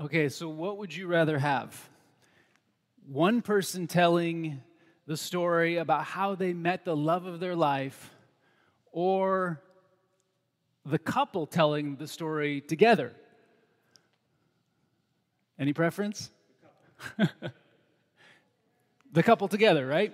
[0.00, 1.88] Okay, so what would you rather have?
[3.08, 4.62] One person telling
[5.08, 8.14] the story about how they met the love of their life,
[8.92, 9.60] or
[10.86, 13.12] the couple telling the story together?
[15.58, 16.30] Any preference?
[19.12, 20.12] the couple together, right?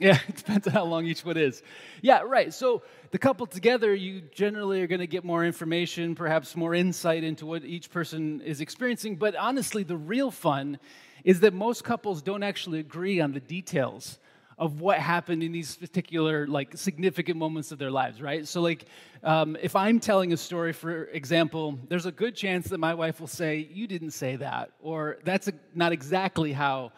[0.00, 1.62] Yeah, it depends on how long each one is.
[2.02, 2.52] Yeah, right.
[2.52, 7.22] So the couple together, you generally are going to get more information, perhaps more insight
[7.22, 9.16] into what each person is experiencing.
[9.16, 10.78] But honestly, the real fun
[11.24, 14.18] is that most couples don't actually agree on the details
[14.58, 18.84] of what happened in these particular like significant moments of their lives right so like
[19.24, 23.20] um, if i'm telling a story for example there's a good chance that my wife
[23.20, 26.92] will say you didn't say that or that's a, not exactly how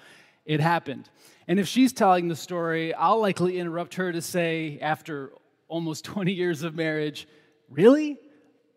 [0.45, 1.09] it happened
[1.49, 5.33] and if she's telling the story i'll likely interrupt her to say after
[5.69, 7.27] almost 20 years of marriage
[7.69, 8.19] really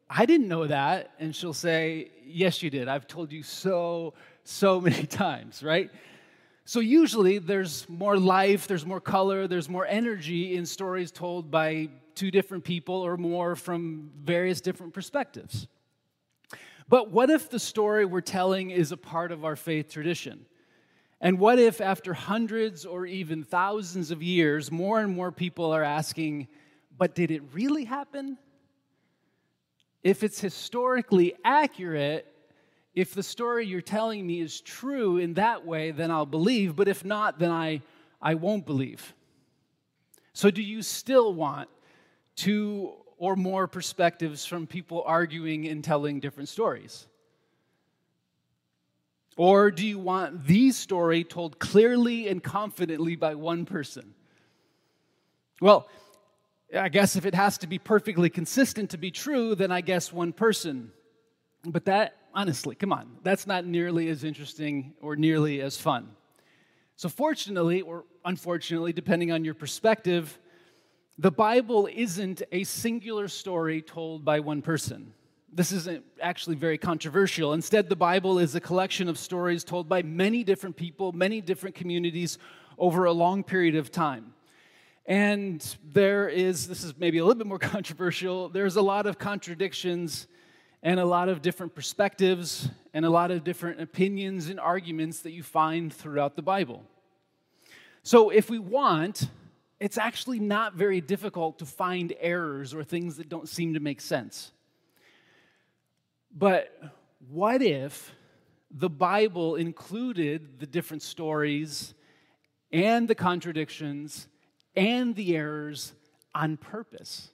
[0.09, 4.79] i didn't know that and she'll say yes you did i've told you so so
[4.89, 5.91] many times right
[6.67, 11.89] so, usually, there's more life, there's more color, there's more energy in stories told by
[12.15, 15.67] two different people or more from various different perspectives.
[16.89, 20.47] But what if the story we're telling is a part of our faith tradition?
[21.25, 25.81] And what if, after hundreds or even thousands of years, more and more people are
[25.81, 26.47] asking,
[26.95, 28.37] but did it really happen?
[30.03, 32.31] If it's historically accurate,
[32.93, 36.87] if the story you're telling me is true in that way, then I'll believe, but
[36.87, 37.81] if not, then I,
[38.21, 39.15] I won't believe.
[40.33, 41.69] So, do you still want
[42.35, 47.07] two or more perspectives from people arguing and telling different stories?
[49.35, 54.13] Or do you want the story told clearly and confidently by one person?
[55.59, 55.87] Well,
[56.73, 60.11] I guess if it has to be perfectly consistent to be true, then I guess
[60.11, 60.91] one person.
[61.63, 63.09] But that Honestly, come on.
[63.23, 66.09] That's not nearly as interesting or nearly as fun.
[66.97, 70.37] So, fortunately, or unfortunately, depending on your perspective,
[71.17, 75.13] the Bible isn't a singular story told by one person.
[75.55, 77.53] This isn't actually very controversial.
[77.53, 81.75] Instead, the Bible is a collection of stories told by many different people, many different
[81.75, 82.37] communities
[82.77, 84.33] over a long period of time.
[85.05, 89.17] And there is, this is maybe a little bit more controversial, there's a lot of
[89.17, 90.27] contradictions
[90.83, 95.31] and a lot of different perspectives and a lot of different opinions and arguments that
[95.31, 96.83] you find throughout the Bible.
[98.03, 99.29] So, if we want,
[99.79, 104.01] it's actually not very difficult to find errors or things that don't seem to make
[104.01, 104.51] sense.
[106.35, 106.77] But
[107.29, 108.13] what if
[108.69, 111.93] the Bible included the different stories
[112.73, 114.27] and the contradictions
[114.75, 115.93] and the errors
[116.33, 117.29] on purpose?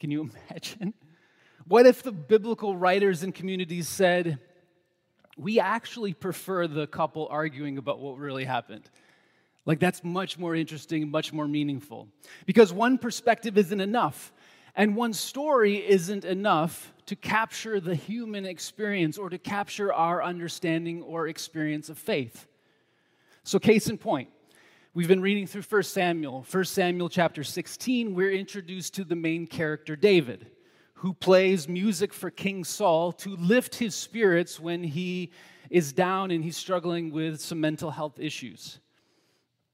[0.00, 0.94] Can you imagine?
[1.66, 4.38] What if the biblical writers and communities said,
[5.36, 8.88] we actually prefer the couple arguing about what really happened?
[9.66, 12.08] Like, that's much more interesting, much more meaningful.
[12.46, 14.32] Because one perspective isn't enough,
[14.74, 21.02] and one story isn't enough to capture the human experience or to capture our understanding
[21.02, 22.46] or experience of faith.
[23.42, 24.28] So, case in point,
[24.94, 26.46] we've been reading through 1 Samuel.
[26.50, 30.50] 1 Samuel chapter 16, we're introduced to the main character, David
[30.98, 35.30] who plays music for King Saul to lift his spirits when he
[35.70, 38.80] is down and he's struggling with some mental health issues.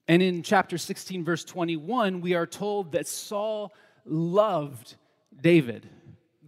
[0.06, 3.72] And in chapter 16, verse 21, we are told that Saul
[4.04, 4.96] loved
[5.40, 5.88] David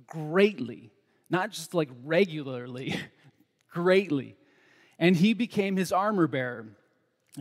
[0.07, 0.91] greatly,
[1.31, 2.97] not just like regularly,
[3.73, 4.37] greatly.
[4.99, 6.67] And he became his armor bearer.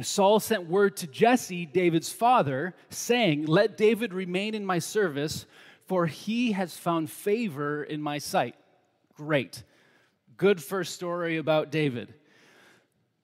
[0.02, 5.46] Saul sent word to Jesse, David's father, saying, Let David remain in my service
[5.86, 8.56] for he has found favor in my sight.
[9.16, 9.64] Great.
[10.38, 12.14] Good first story about David.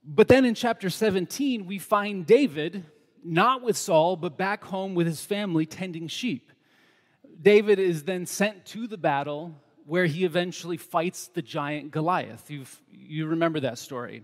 [0.03, 2.85] But then in chapter 17, we find David,
[3.23, 6.51] not with Saul, but back home with his family tending sheep.
[7.41, 12.49] David is then sent to the battle where he eventually fights the giant Goliath.
[12.51, 14.23] you you remember that story.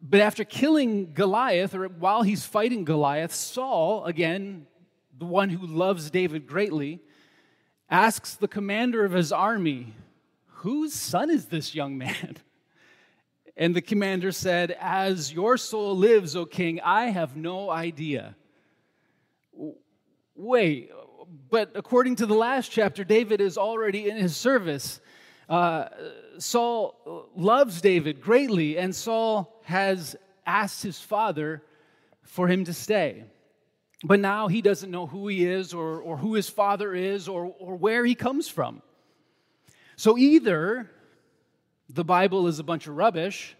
[0.00, 4.66] But after killing Goliath, or while he's fighting Goliath, Saul, again,
[5.16, 7.00] the one who loves David greatly,
[7.90, 9.94] asks the commander of his army,
[10.62, 12.36] Whose son is this young man?
[13.60, 18.36] And the commander said, As your soul lives, O king, I have no idea.
[20.36, 20.92] Wait,
[21.50, 25.00] but according to the last chapter, David is already in his service.
[25.48, 25.88] Uh,
[26.38, 30.16] Saul loves David greatly, and Saul has
[30.46, 31.62] asked his father
[32.22, 33.24] for him to stay.
[34.04, 37.52] But now he doesn't know who he is or, or who his father is or,
[37.58, 38.82] or where he comes from.
[39.96, 40.88] So either
[41.88, 43.56] the Bible is a bunch of rubbish,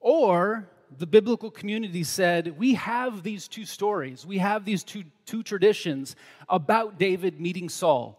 [0.00, 0.68] or
[0.98, 6.16] the biblical community said, we have these two stories, we have these two, two traditions
[6.48, 8.18] about David meeting Saul.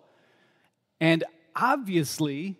[0.99, 1.23] And
[1.55, 2.57] obviously,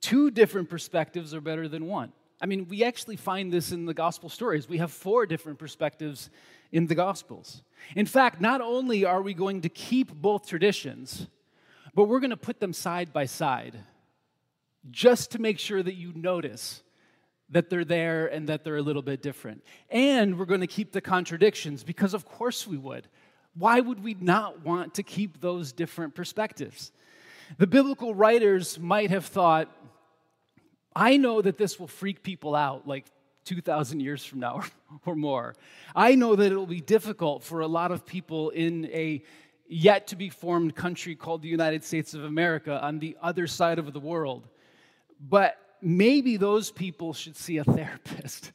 [0.00, 2.12] two different perspectives are better than one.
[2.40, 4.68] I mean, we actually find this in the gospel stories.
[4.68, 6.30] We have four different perspectives
[6.72, 7.62] in the gospels.
[7.94, 11.26] In fact, not only are we going to keep both traditions,
[11.94, 13.76] but we're going to put them side by side
[14.90, 16.82] just to make sure that you notice
[17.50, 19.64] that they're there and that they're a little bit different.
[19.90, 23.08] And we're going to keep the contradictions because, of course, we would.
[23.54, 26.92] Why would we not want to keep those different perspectives?
[27.58, 29.68] The biblical writers might have thought,
[30.94, 33.06] I know that this will freak people out like
[33.44, 34.62] 2,000 years from now
[35.06, 35.54] or more.
[35.94, 39.22] I know that it will be difficult for a lot of people in a
[39.66, 43.78] yet to be formed country called the United States of America on the other side
[43.78, 44.48] of the world.
[45.20, 48.52] But maybe those people should see a therapist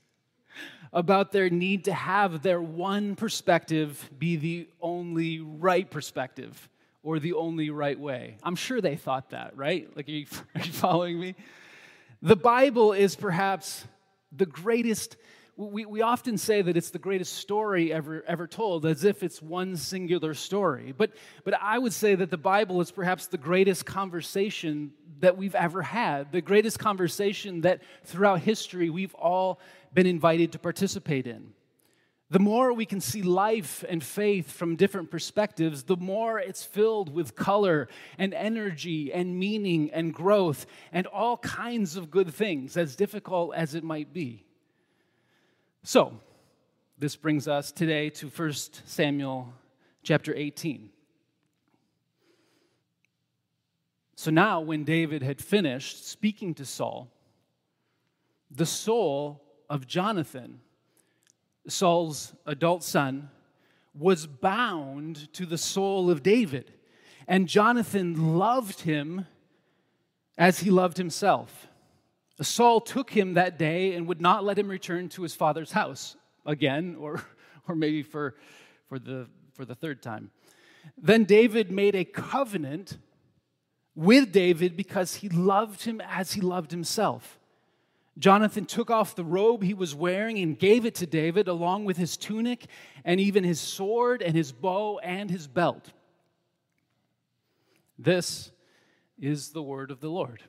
[0.94, 6.70] about their need to have their one perspective be the only right perspective
[7.04, 8.38] or the only right way.
[8.42, 9.88] I'm sure they thought that, right?
[9.96, 10.26] Like, are you,
[10.56, 11.36] are you following me?
[12.22, 13.86] The Bible is perhaps
[14.32, 15.18] the greatest.
[15.58, 19.42] We, we often say that it's the greatest story ever, ever told, as if it's
[19.42, 20.94] one singular story.
[20.98, 21.12] But,
[21.44, 25.82] but I would say that the Bible is perhaps the greatest conversation that we've ever
[25.82, 29.60] had, the greatest conversation that throughout history we've all
[29.94, 31.54] been invited to participate in.
[32.32, 37.14] The more we can see life and faith from different perspectives, the more it's filled
[37.14, 42.96] with color and energy and meaning and growth and all kinds of good things, as
[42.96, 44.44] difficult as it might be.
[45.84, 46.20] So,
[46.98, 48.54] this brings us today to 1
[48.86, 49.54] Samuel
[50.02, 50.90] chapter 18.
[54.26, 57.12] So now, when David had finished speaking to Saul,
[58.50, 59.40] the soul
[59.70, 60.62] of Jonathan,
[61.68, 63.30] Saul's adult son,
[63.94, 66.74] was bound to the soul of David.
[67.28, 69.28] And Jonathan loved him
[70.40, 71.68] as he loved himself.
[72.42, 76.16] Saul took him that day and would not let him return to his father's house
[76.48, 77.22] again, or,
[77.68, 78.34] or maybe for,
[78.90, 80.32] for, the, for the third time.
[80.98, 82.98] Then David made a covenant
[83.96, 87.40] with David because he loved him as he loved himself.
[88.18, 91.98] Jonathan took off the robe he was wearing and gave it to David, along with
[91.98, 92.66] his tunic
[93.04, 95.92] and even his sword and his bow and his belt.
[98.00, 98.52] This
[99.20, 100.44] is the word of the Lord.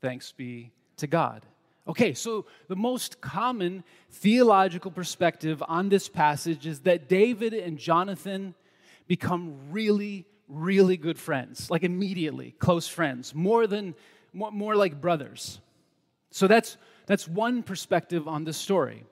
[0.00, 1.44] Thanks be to God.
[1.88, 8.54] Okay, so the most common theological perspective on this passage is that David and Jonathan
[9.08, 13.94] become really, really good friends, like immediately, close friends, more than
[14.32, 15.60] more, more like brothers.
[16.30, 19.04] So that's that's one perspective on the story.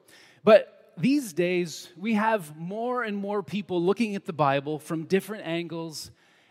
[0.44, 5.46] But these days, we have more and more people looking at the Bible from different
[5.46, 6.10] angles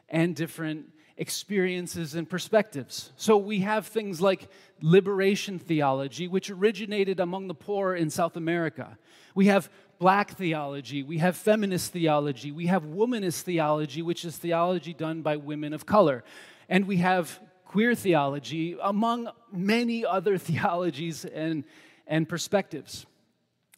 [0.09, 3.11] and different experiences and perspectives.
[3.17, 4.49] So we have things like
[4.81, 8.97] liberation theology, which originated among the poor in South America.
[9.35, 14.93] We have black theology, we have feminist theology, we have womanist theology, which is theology
[14.93, 16.23] done by women of color.
[16.69, 21.65] And we have queer theology, among many other theologies and,
[22.07, 23.05] and perspectives.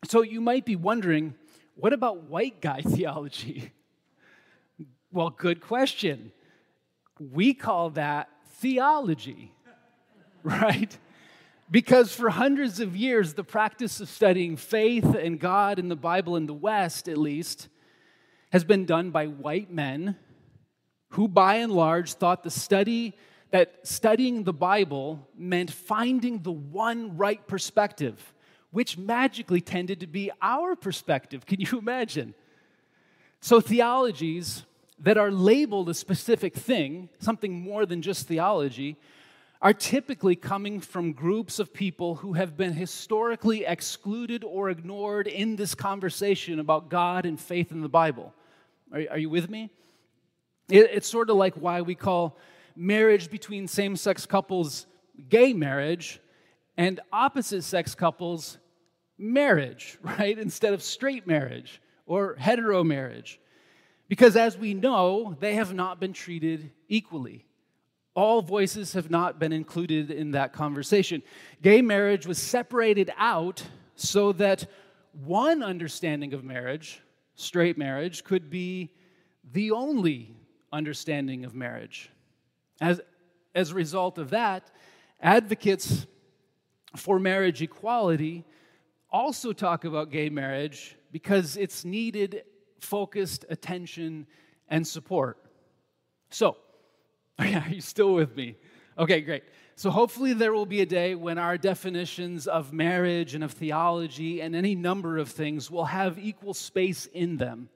[0.05, 1.35] So you might be wondering
[1.75, 3.71] what about white guy theology?
[5.11, 6.31] Well, good question.
[7.19, 9.51] We call that theology,
[10.43, 10.95] right?
[11.71, 16.35] Because for hundreds of years, the practice of studying faith and God and the Bible
[16.35, 17.69] in the West, at least,
[18.51, 20.17] has been done by white men
[21.11, 23.15] who, by and large, thought the study
[23.51, 28.33] that studying the Bible meant finding the one right perspective,
[28.71, 31.45] which magically tended to be our perspective.
[31.45, 32.33] Can you imagine?
[33.39, 34.65] So, theologies
[34.99, 38.97] that are labeled a specific thing, something more than just theology,
[39.61, 45.55] are typically coming from groups of people who have been historically excluded or ignored in
[45.55, 48.33] this conversation about God and faith in the Bible.
[48.91, 49.69] Are, are you with me?
[50.69, 52.39] It, it's sort of like why we call
[52.75, 54.87] marriage between same sex couples
[55.29, 56.19] gay marriage
[56.77, 58.57] and opposite sex couples
[59.19, 60.39] marriage, right?
[60.39, 63.39] Instead of straight marriage or hetero marriage.
[64.07, 67.45] Because as we know, they have not been treated equally.
[68.13, 71.23] All voices have not been included in that conversation.
[71.61, 73.63] Gay marriage was separated out
[73.95, 74.65] so that
[75.13, 77.01] one understanding of marriage,
[77.35, 78.91] straight marriage, could be
[79.53, 80.35] the only
[80.73, 82.09] understanding of marriage.
[82.79, 82.99] As,
[83.55, 84.71] as a result of that,
[85.21, 86.05] advocates
[86.95, 88.43] for marriage equality
[89.11, 92.43] also talk about gay marriage because it's needed
[92.79, 94.25] focused attention
[94.69, 95.37] and support.
[96.29, 96.57] So,
[97.41, 98.55] are you still with me?
[98.97, 99.43] Okay, great.
[99.75, 104.41] So, hopefully, there will be a day when our definitions of marriage and of theology
[104.41, 107.69] and any number of things will have equal space in them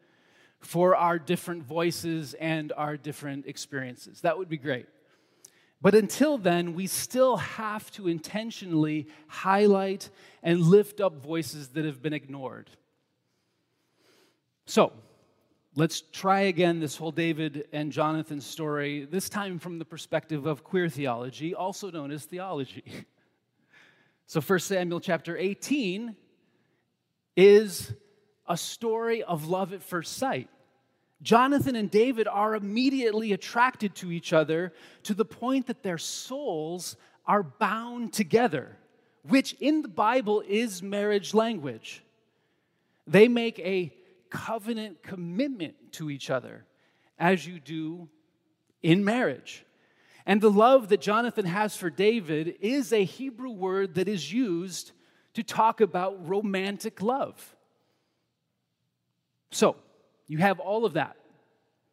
[0.59, 4.21] for our different voices and our different experiences.
[4.21, 4.87] That would be great.
[5.81, 10.09] But until then, we still have to intentionally highlight
[10.41, 12.69] and lift up voices that have been ignored.
[14.65, 14.93] So,
[15.75, 20.63] let's try again this whole David and Jonathan story, this time from the perspective of
[20.63, 22.83] queer theology, also known as theology.
[24.27, 26.15] So, 1 Samuel chapter 18
[27.35, 27.93] is
[28.47, 30.49] a story of love at first sight.
[31.21, 36.97] Jonathan and David are immediately attracted to each other to the point that their souls
[37.27, 38.75] are bound together,
[39.27, 42.03] which in the Bible is marriage language.
[43.05, 43.93] They make a
[44.35, 46.65] covenant commitment to each other,
[47.17, 48.09] as you do
[48.83, 49.65] in marriage.
[50.25, 54.91] And the love that Jonathan has for David is a Hebrew word that is used
[55.35, 57.55] to talk about romantic love.
[59.51, 59.75] So,
[60.27, 61.15] you have all of that.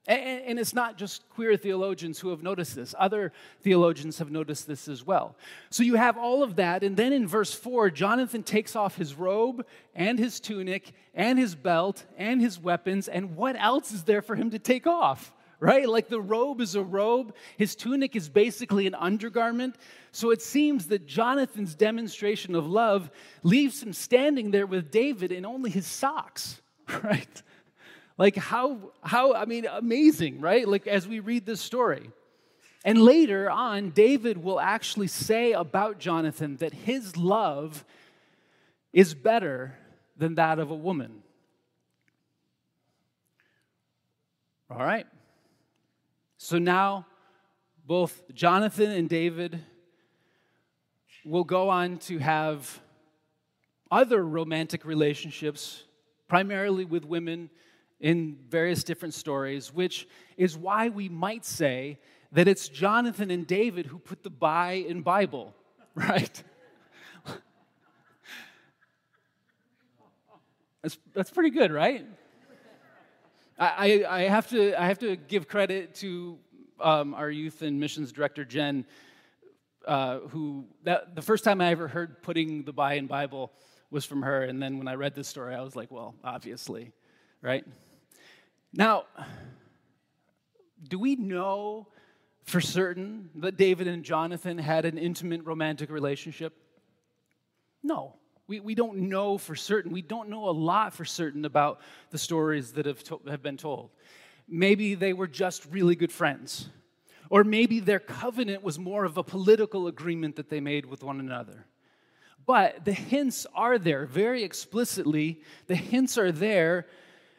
[0.09, 2.93] And, it's not just queer theologians who have noticed this.
[2.99, 5.37] Other theologians have noticed this as well.
[5.71, 6.83] So you have all of that.
[6.83, 11.55] And then in verse 4, Jonathan takes off his robe and his tunic and his
[11.55, 13.07] belt and his weapons.
[13.07, 15.33] And what else is there for him to take off?
[15.61, 15.89] Right?
[15.89, 19.77] Like the robe is a robe, his tunic is basically an undergarment.
[20.11, 23.09] So it seems that Jonathan's demonstration of love
[23.45, 26.61] leaves him standing there with David in only his socks,
[27.05, 27.43] right?
[28.19, 30.67] Like, how, how, I mean, amazing, right?
[30.67, 32.11] Like, as we read this story.
[32.85, 37.85] And later on, David will actually say about Jonathan that his love
[38.93, 39.75] is better
[40.17, 41.23] than that of a woman.
[44.71, 45.07] All right.
[46.39, 47.07] So now,
[47.87, 49.61] both Jonathan and David
[51.25, 52.81] will go on to have
[53.91, 55.85] other romantic relationships,
[56.27, 57.51] primarily with women
[58.03, 60.07] in various different stories, which
[60.37, 61.99] is why we might say
[62.33, 65.55] that it's Jonathan and David who put the bi in Bible,
[65.95, 66.43] right?
[70.83, 72.05] that's, that's pretty good, right?
[73.59, 76.39] I, I, have to, I have to give credit to
[76.81, 78.85] um, our youth and missions director, Jen,
[79.87, 83.53] uh, who that, the first time I ever heard putting the bi in Bible
[83.91, 84.43] was from her.
[84.43, 86.91] And then when I read this story, I was like, well, obviously,
[87.43, 87.65] right?
[88.73, 89.05] Now,
[90.89, 91.89] do we know
[92.45, 96.55] for certain that David and Jonathan had an intimate romantic relationship?
[97.83, 98.15] No.
[98.47, 99.93] We, we don't know for certain.
[99.93, 103.57] We don't know a lot for certain about the stories that have, to, have been
[103.57, 103.91] told.
[104.49, 106.69] Maybe they were just really good friends.
[107.31, 111.21] Or maybe their covenant was more of a political agreement that they made with one
[111.21, 111.67] another.
[112.45, 115.41] But the hints are there very explicitly.
[115.67, 116.87] The hints are there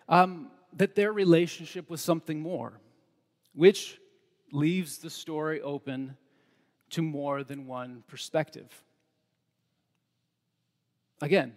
[0.08, 2.80] um, that their relationship was something more,
[3.54, 4.00] which
[4.52, 6.18] leaves the story open
[6.92, 8.84] to more than one perspective.
[11.22, 11.56] Again,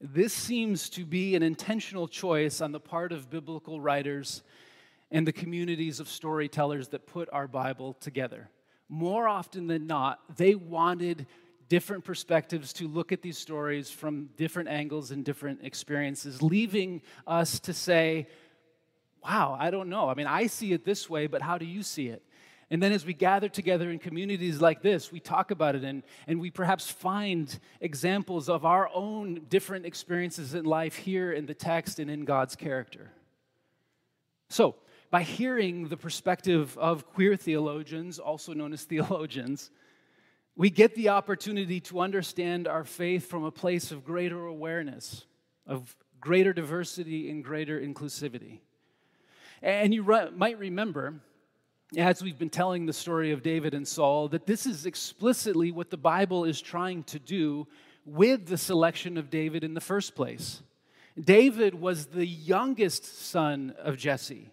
[0.00, 4.42] this seems to be an intentional choice on the part of biblical writers
[5.10, 8.50] and the communities of storytellers that put our Bible together.
[8.88, 11.26] More often than not, they wanted
[11.68, 17.60] different perspectives to look at these stories from different angles and different experiences, leaving us
[17.60, 18.26] to say,
[19.22, 20.08] wow, I don't know.
[20.08, 22.22] I mean, I see it this way, but how do you see it?
[22.70, 26.02] And then as we gather together in communities like this, we talk about it and,
[26.26, 31.54] and we perhaps find examples of our own different experiences in life here in the
[31.54, 33.10] text and in God's character.
[34.48, 34.76] So,
[35.10, 39.70] by hearing the perspective of queer theologians, also known as theologians,
[40.56, 45.24] we get the opportunity to understand our faith from a place of greater awareness,
[45.66, 48.60] of greater diversity and greater inclusivity.
[49.62, 51.14] And you re- might remember,
[51.96, 55.90] as we've been telling the story of David and Saul, that this is explicitly what
[55.90, 57.66] the Bible is trying to do
[58.06, 60.62] with the selection of David in the first place.
[61.18, 64.50] David was the youngest son of Jesse.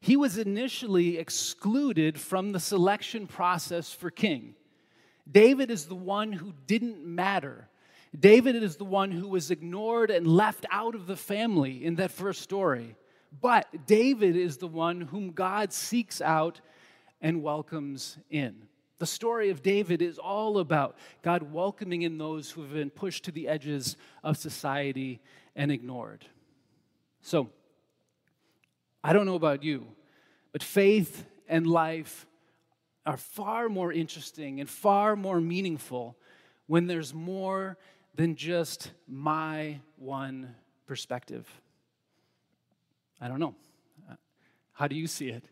[0.00, 4.54] He was initially excluded from the selection process for king.
[5.30, 7.68] David is the one who didn't matter.
[8.18, 12.10] David is the one who was ignored and left out of the family in that
[12.10, 12.96] first story.
[13.40, 16.60] But David is the one whom God seeks out
[17.20, 18.68] and welcomes in.
[18.98, 23.24] The story of David is all about God welcoming in those who have been pushed
[23.24, 25.20] to the edges of society
[25.54, 26.24] and ignored.
[27.20, 27.50] So,
[29.04, 29.86] I don't know about you,
[30.52, 32.26] but faith and life
[33.08, 36.14] are far more interesting and far more meaningful
[36.66, 37.78] when there's more
[38.14, 40.54] than just my one
[40.86, 41.48] perspective.
[43.18, 43.54] I don't know.
[44.72, 45.42] How do you see it?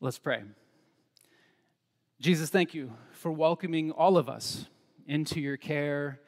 [0.00, 0.44] Let's pray.
[2.20, 4.66] Jesus, thank you for welcoming all of us
[5.08, 6.20] into your care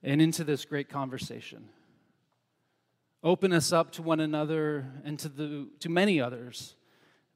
[0.00, 1.68] and into this great conversation.
[3.24, 6.76] Open us up to one another and to, the, to many others,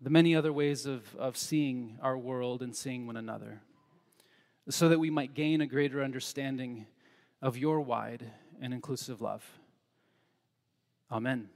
[0.05, 3.63] the many other ways of, of seeing our world and seeing one another,
[4.69, 6.87] so that we might gain a greater understanding
[7.41, 8.23] of your wide
[8.61, 9.43] and inclusive love.
[11.11, 11.49] Amen.